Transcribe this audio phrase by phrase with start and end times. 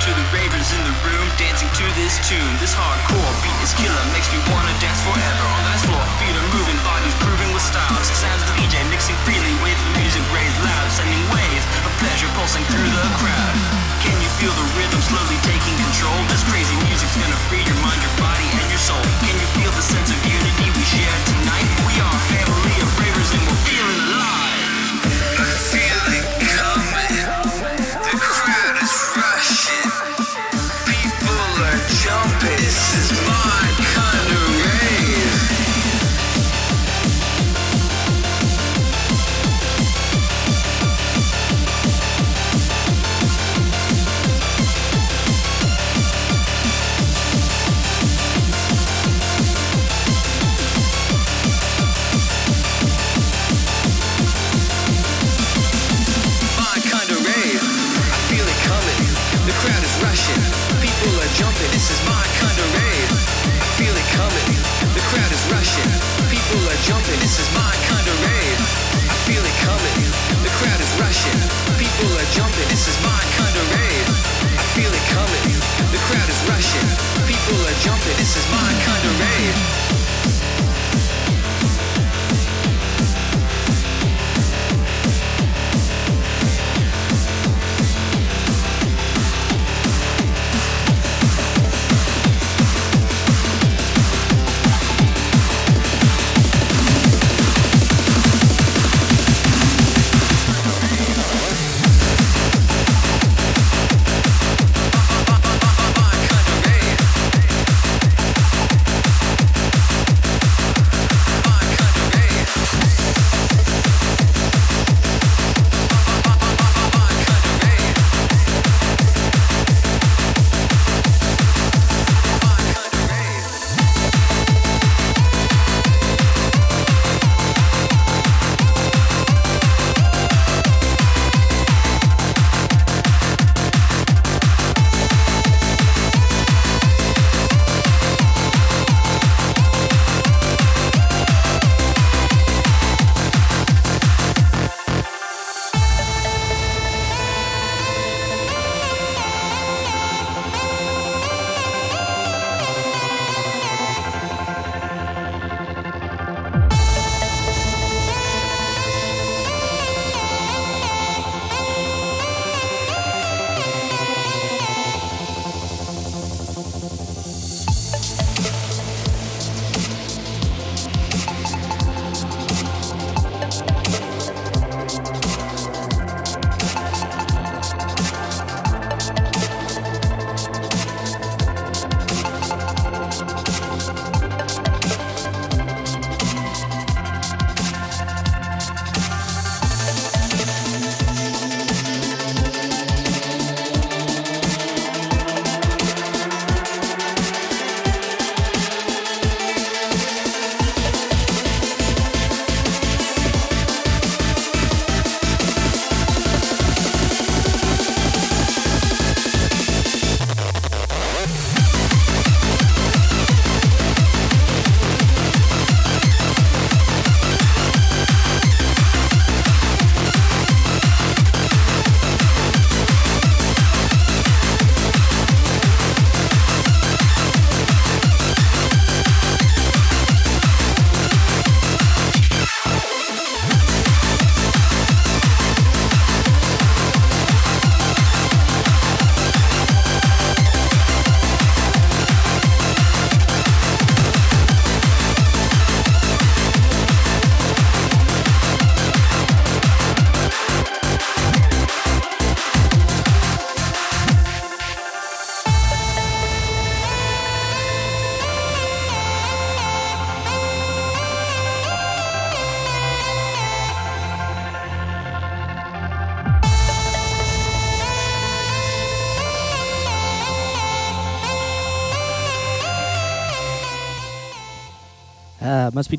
[0.00, 2.54] to the ravers in the room dancing to this tune.
[2.56, 6.00] This hardcore beat is killer, makes me wanna dance forever on the dance floor.
[6.16, 8.00] Feet are moving, bodies grooving with style.
[8.00, 12.88] Sounds the DJ mixing freely with music raised loud, sending waves of pleasure pulsing through
[12.88, 13.54] the crowd.
[14.00, 16.16] Can you feel the rhythm slowly taking control?
[16.32, 19.04] This crazy music's gonna free your mind, your body, and your soul.
[19.20, 21.29] Can you feel the sense of unity we share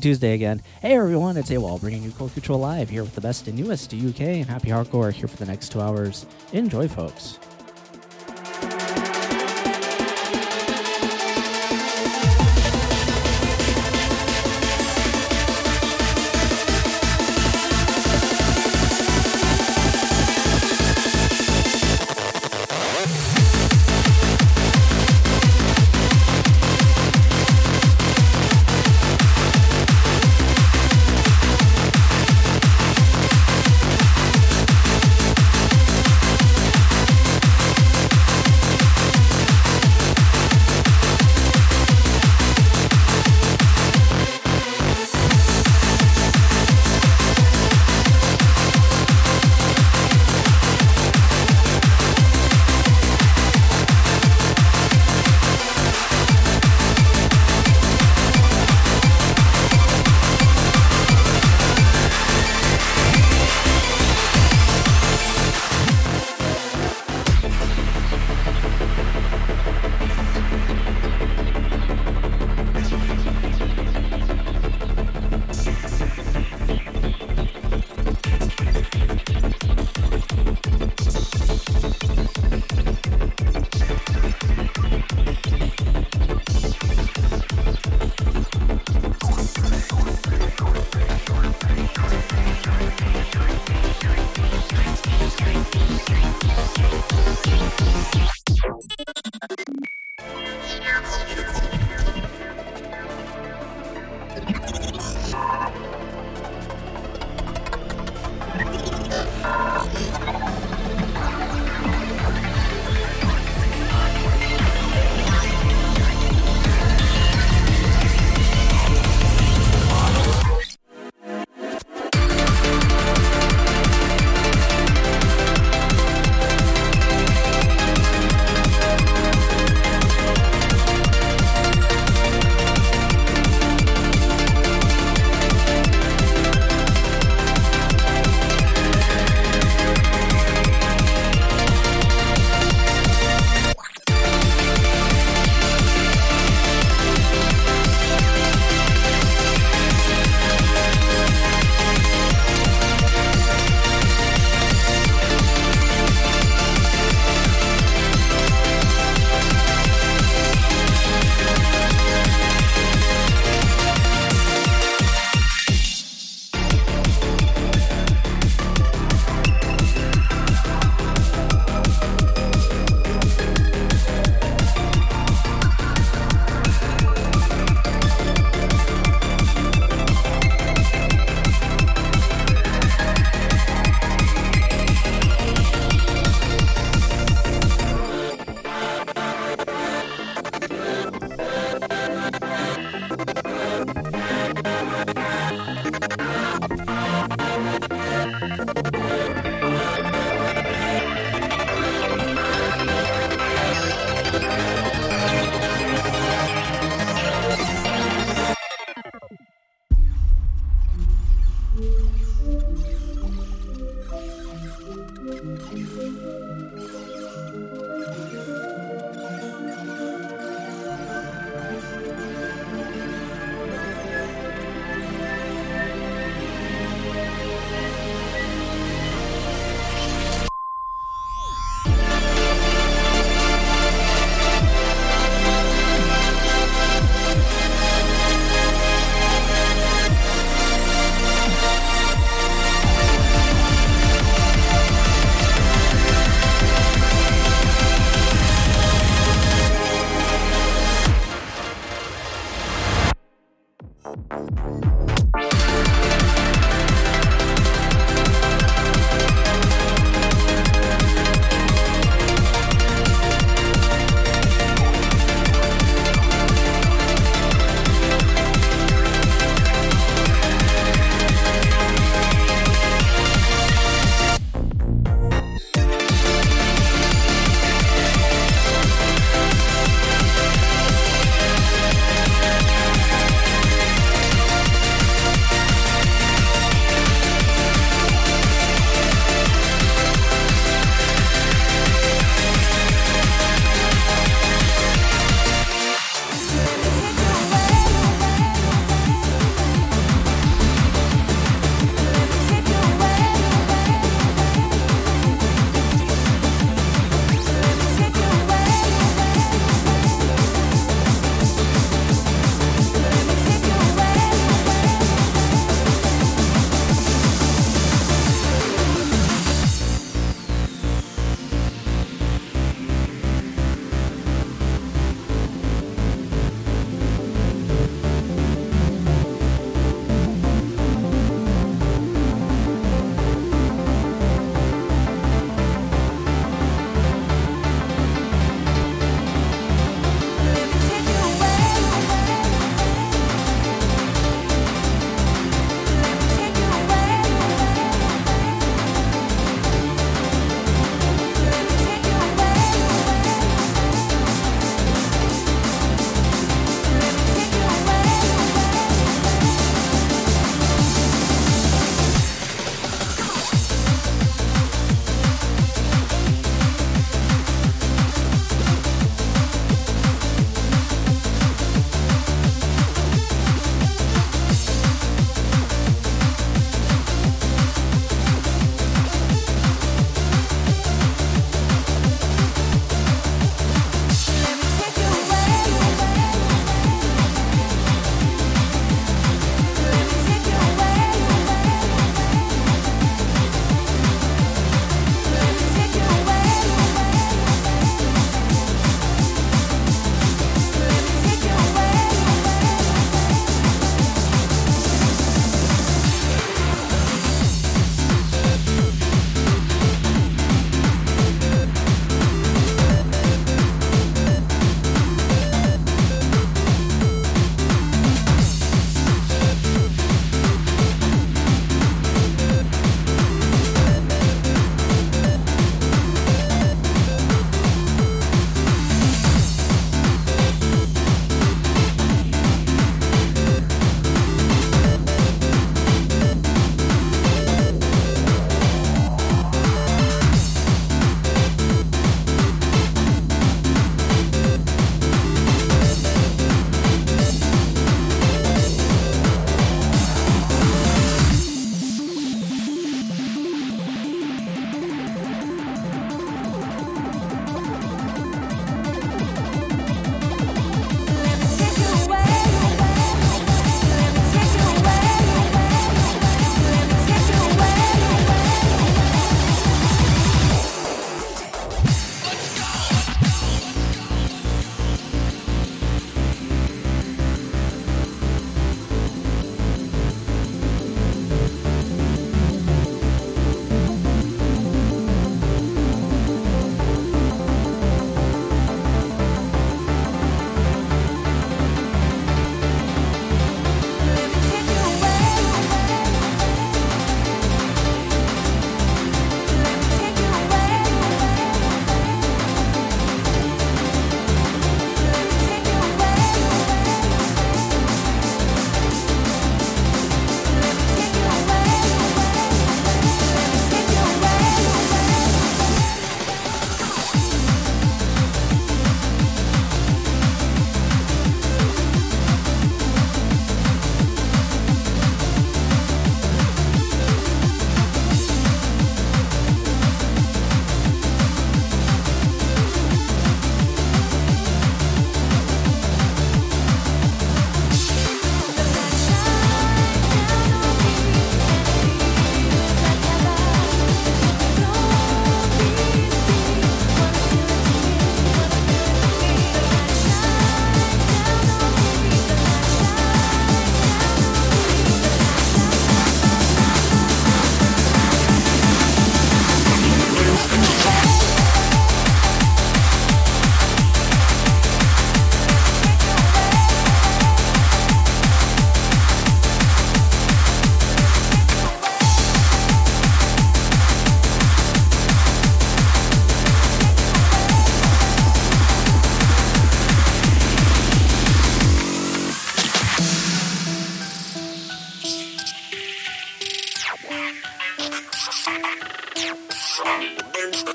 [0.02, 0.60] Tuesday again.
[0.80, 3.94] Hey everyone, it's AWOL bringing you Core Control Live here with the best and newest
[3.94, 6.26] UK and happy hardcore here for the next two hours.
[6.52, 7.38] Enjoy, folks.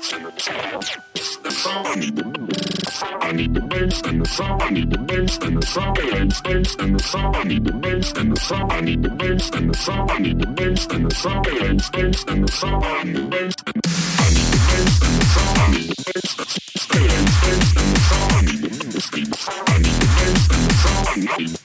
[3.32, 4.62] need the bass and the sound.
[4.62, 5.98] I need the bass and the sound.
[5.98, 7.36] It ain't space and the sound.
[7.36, 8.72] I need the bass and the sound.
[8.72, 10.12] I need the bass and the sound.
[10.12, 11.46] I need the bass and the sound.
[11.48, 12.84] It ain't space and the sound.
[12.84, 14.18] I need the bass and the sound.
[14.18, 15.58] I need the bass and the sound.
[15.58, 16.94] I need the bass and the sound.
[16.94, 18.32] It ain't space and the sound.
[18.32, 19.68] I need the bass and the sound.
[19.68, 21.08] I need the bass and the sound.
[21.08, 21.57] I need the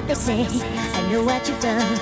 [0.00, 0.46] what they say.
[0.46, 1.98] I know what you've done.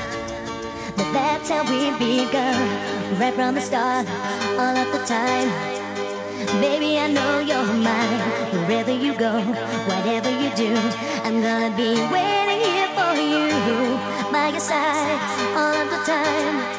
[0.97, 3.19] But that's how we begun.
[3.19, 4.07] Right from the start,
[4.59, 5.49] all of the time.
[6.61, 8.21] Baby, I know you're mine.
[8.69, 9.41] Wherever you go,
[9.91, 10.75] whatever you do,
[11.25, 13.49] I'm gonna be waiting here for you.
[14.33, 15.19] By your side,
[15.57, 16.78] all of the time.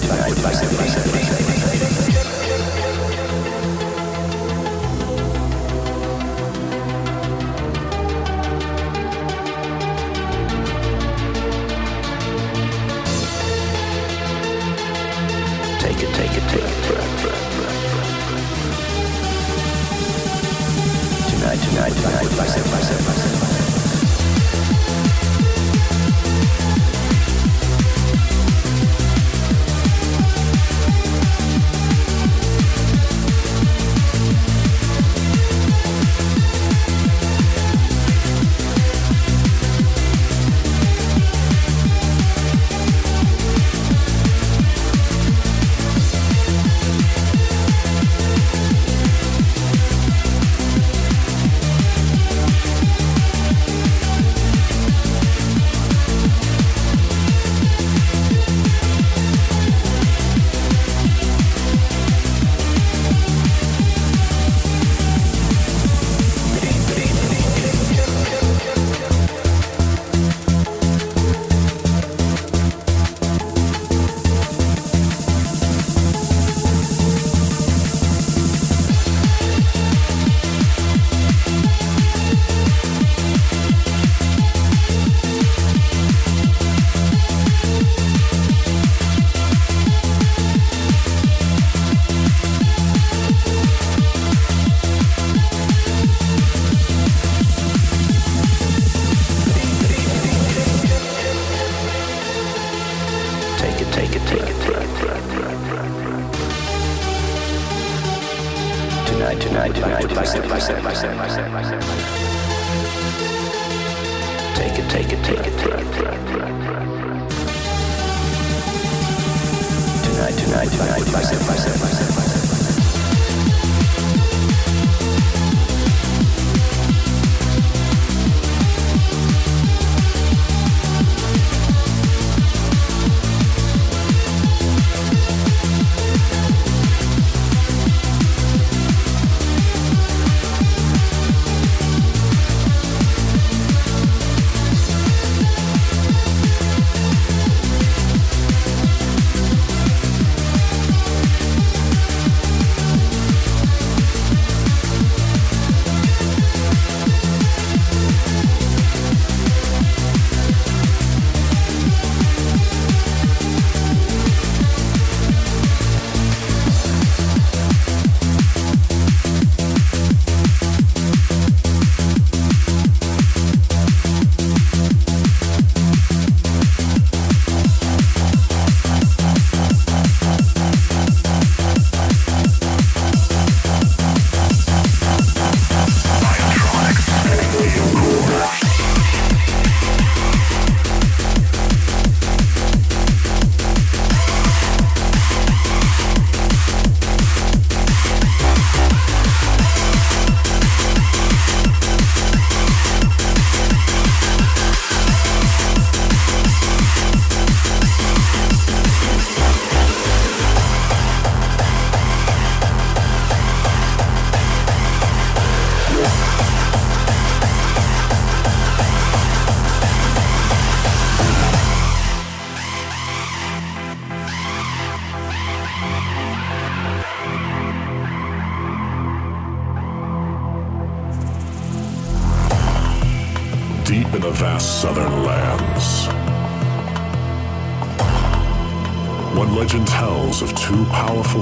[0.00, 0.97] tonight.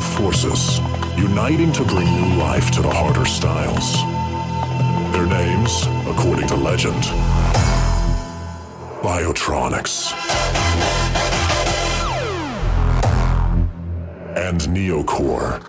[0.07, 0.79] forces,
[1.17, 3.93] uniting to bring new life to the harder styles.
[5.13, 7.03] Their names, according to legend,
[9.03, 10.13] Biotronix
[14.37, 15.61] and NeoQor.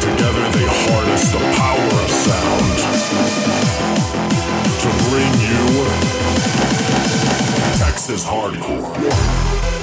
[0.00, 2.78] Together they harness the power of sound
[4.82, 6.17] to bring you
[8.08, 9.77] this is hardcore.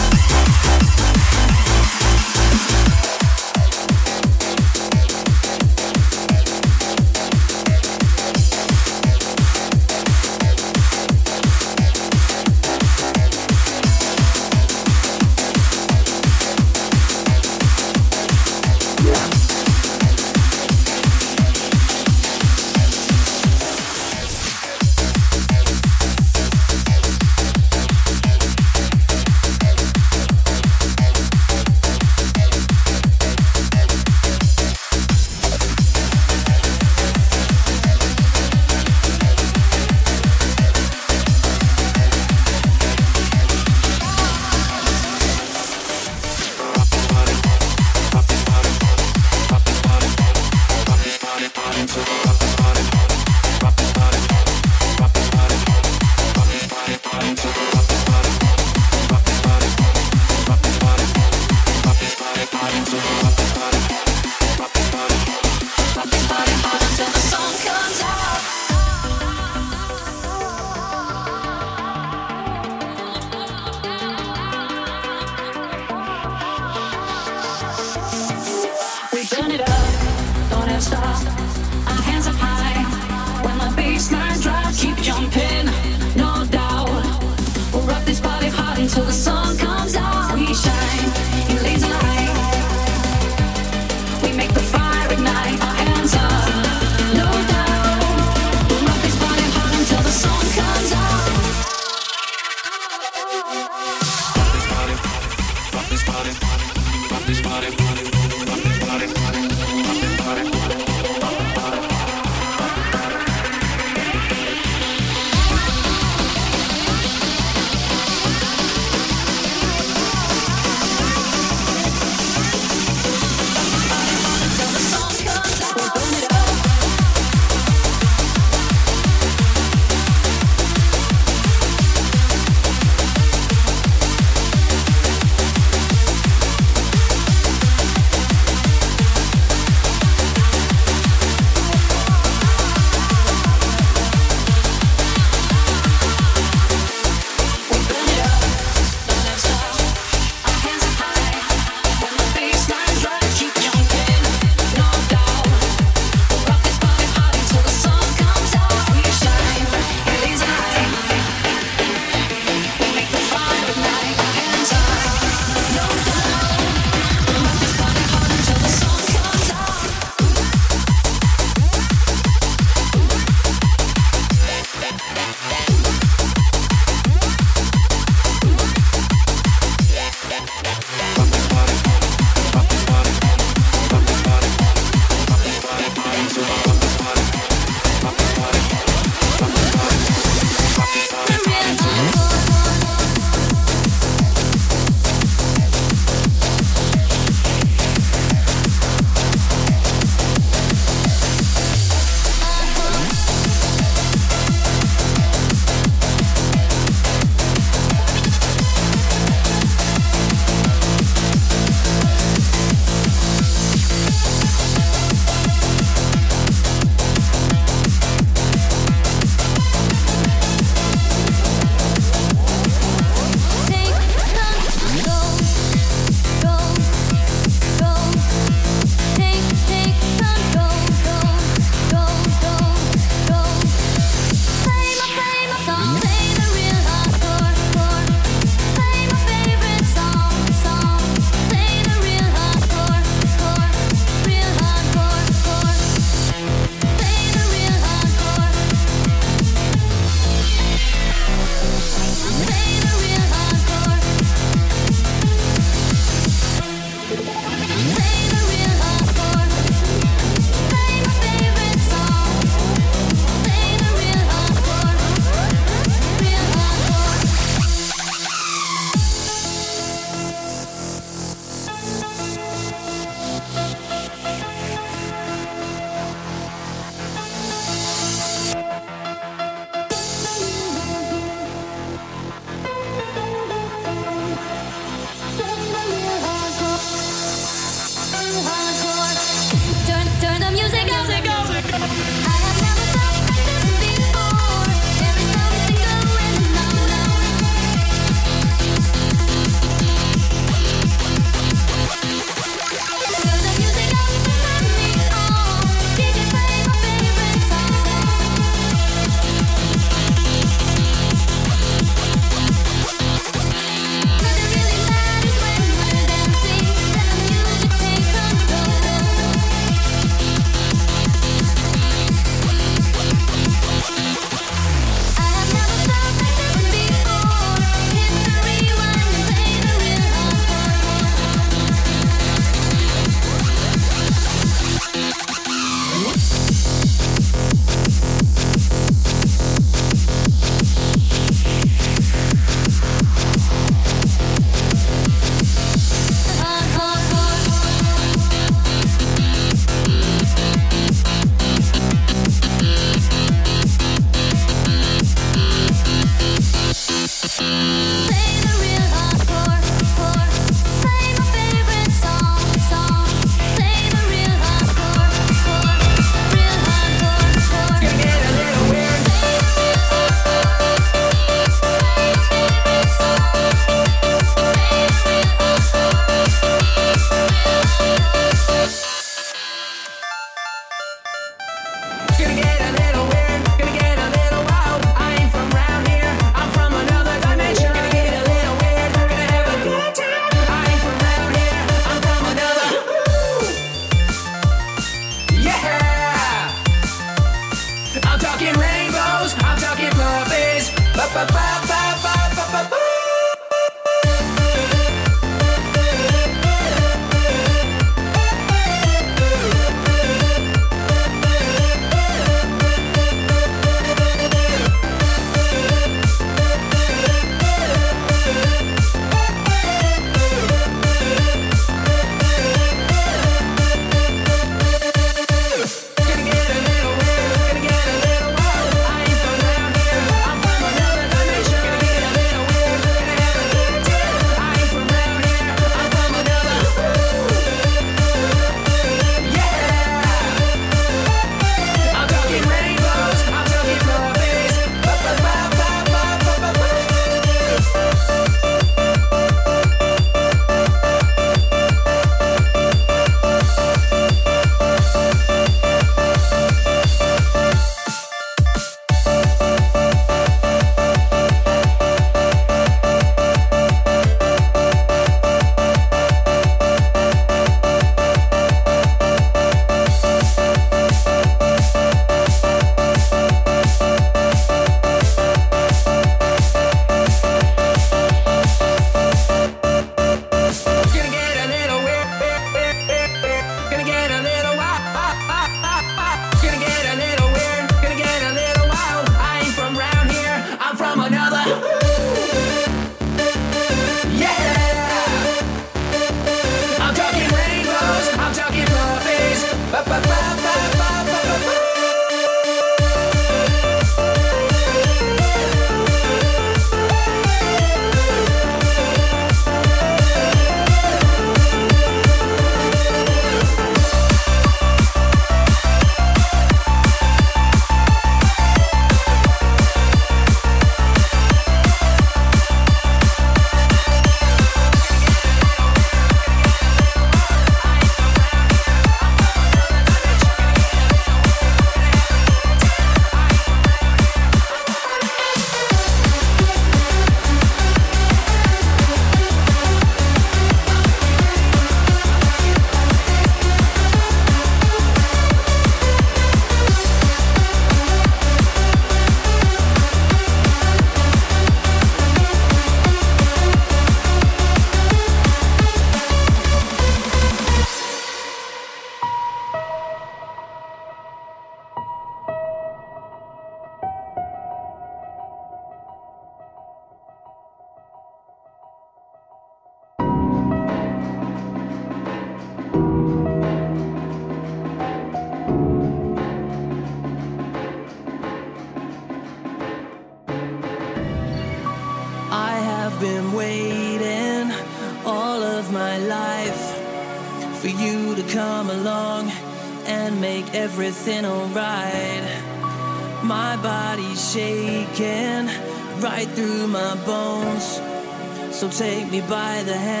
[599.31, 600.00] By the hand,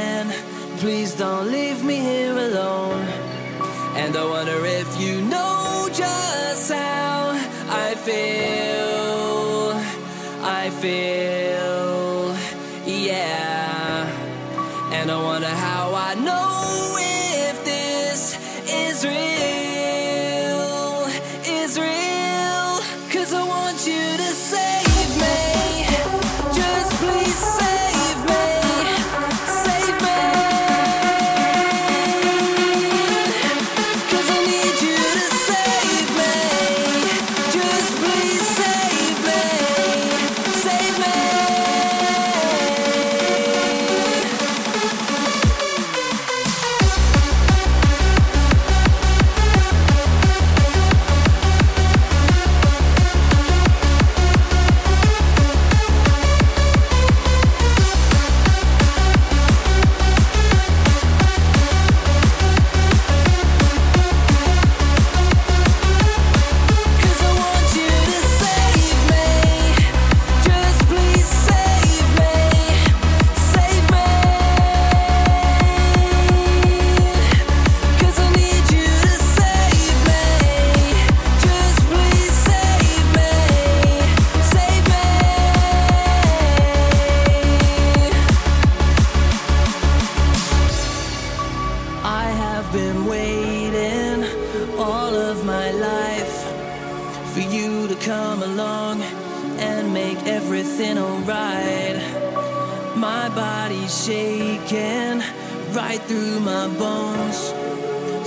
[105.73, 107.53] right through my bones.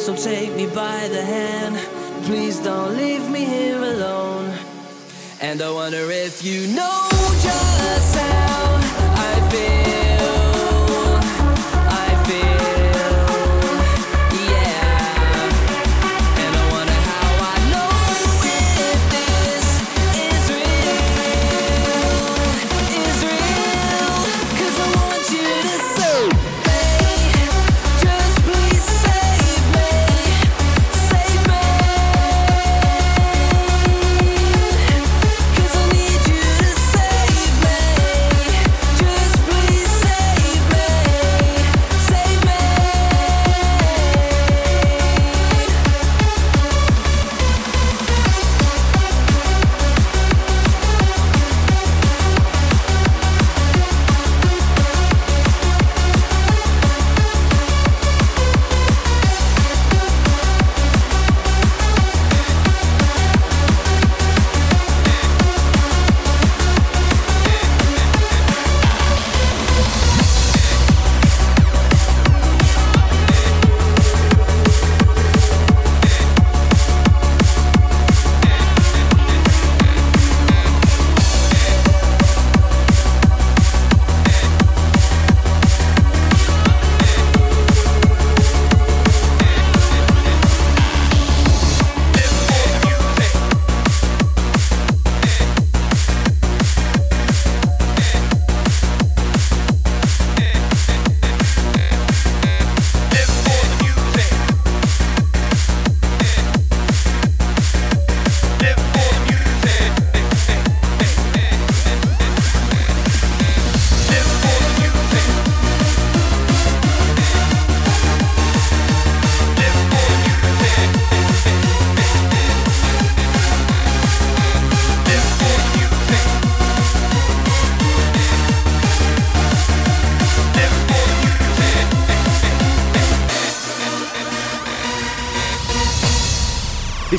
[0.02, 1.76] So take me by the hand,
[2.24, 4.52] please don't leave me here alone.
[5.40, 7.08] And I wonder if you know
[7.42, 8.76] just how
[9.16, 9.93] I feel.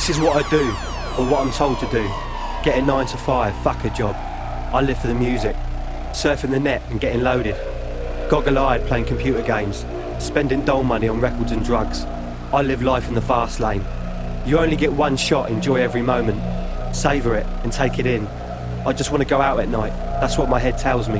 [0.06, 0.68] This is what I do,
[1.18, 2.08] or what I'm told to do.
[2.62, 4.14] Get a 9 to 5, fuck a job.
[4.72, 5.56] I live for the music,
[6.12, 7.56] surfing the net and getting loaded.
[8.30, 9.84] Goggle eyed playing computer games,
[10.20, 12.04] spending dole money on records and drugs.
[12.52, 13.84] I live life in the fast lane.
[14.46, 16.40] You only get one shot, enjoy every moment.
[16.94, 18.28] Savour it and take it in.
[18.86, 21.18] I just want to go out at night, that's what my head tells me.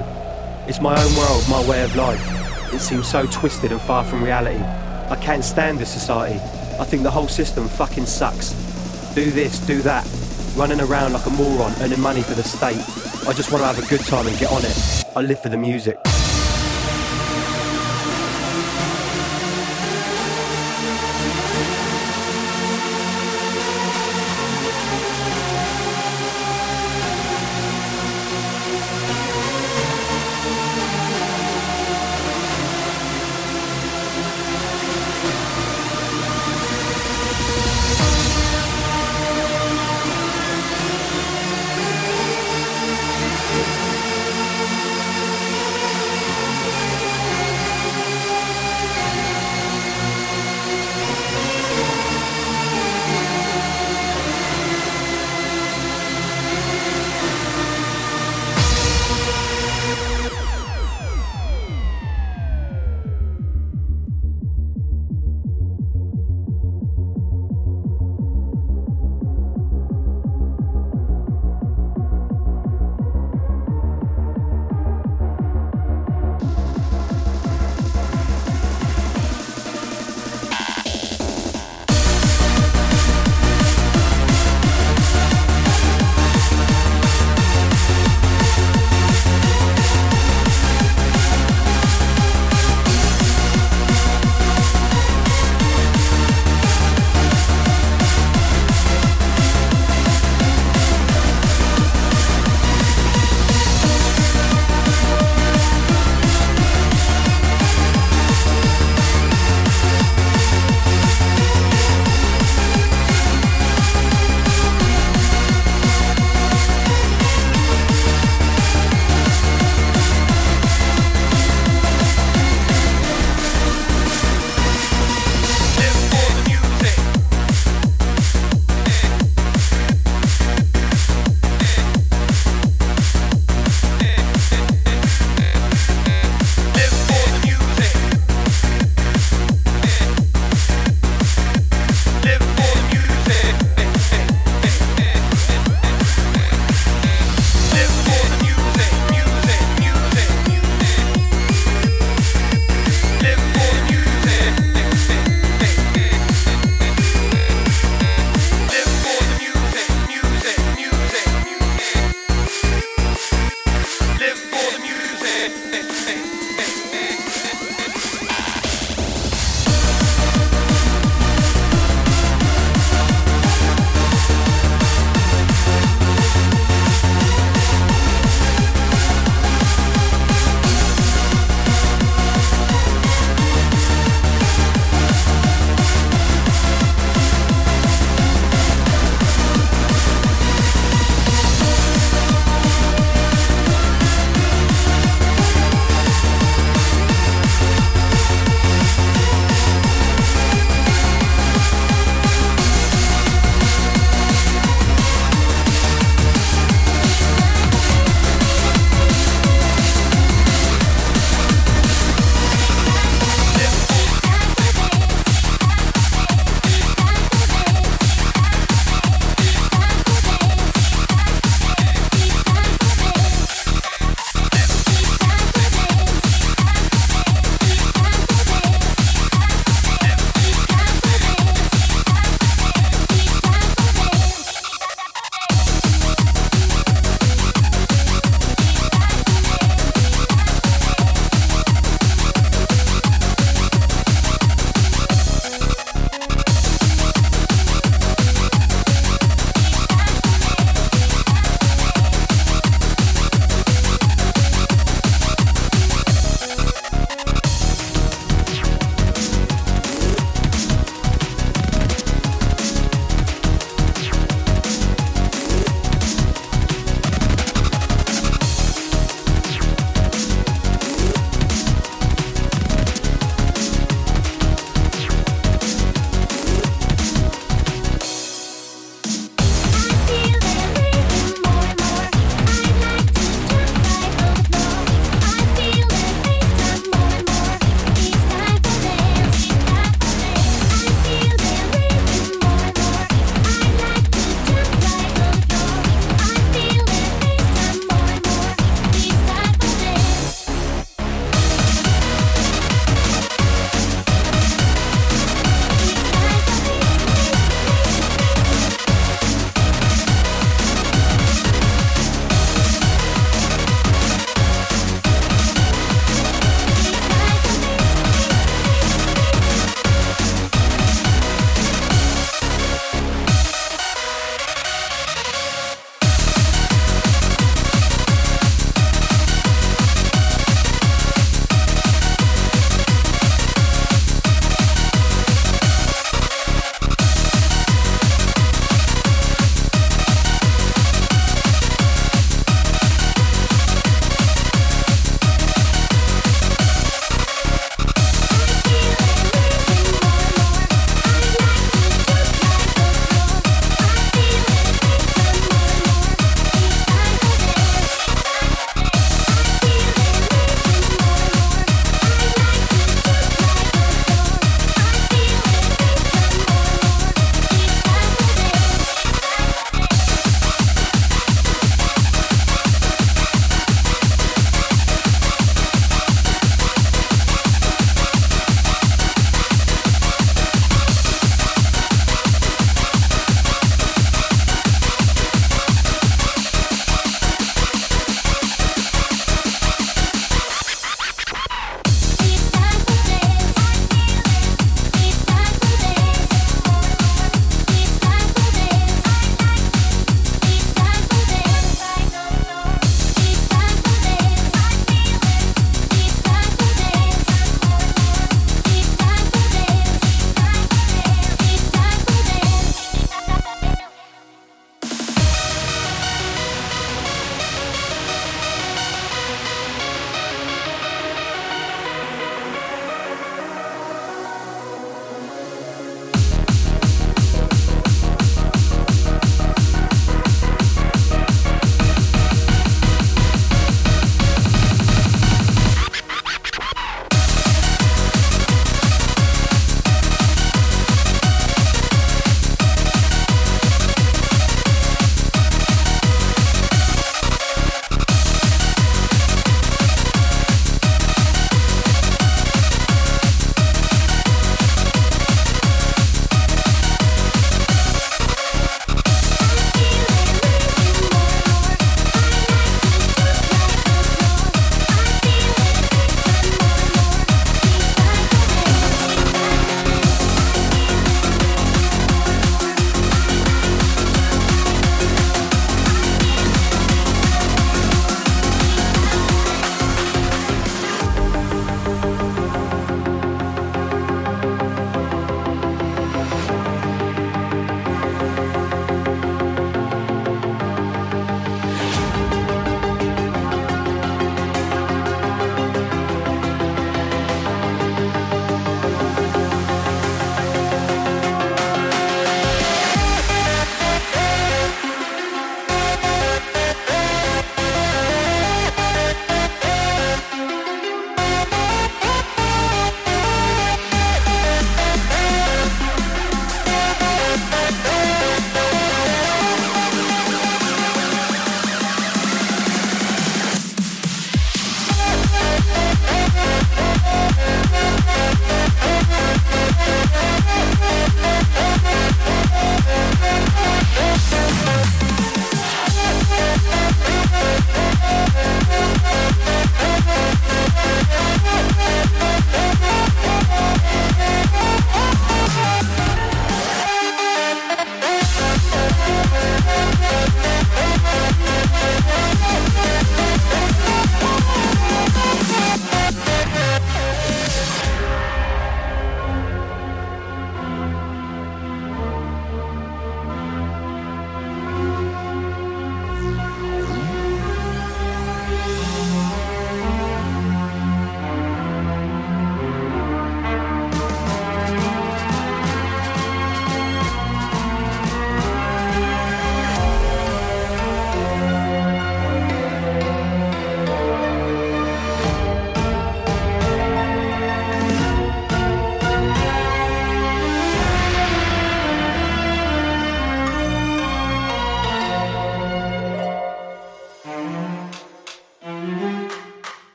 [0.68, 2.72] It's my own world, my way of life.
[2.72, 4.62] It seems so twisted and far from reality.
[4.62, 6.38] I can't stand this society.
[6.78, 8.65] I think the whole system fucking sucks.
[9.16, 10.06] Do this, do that.
[10.56, 12.76] Running around like a moron, earning money for the state.
[13.26, 15.06] I just want to have a good time and get on it.
[15.16, 15.96] I live for the music.